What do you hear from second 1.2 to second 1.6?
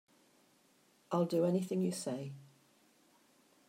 do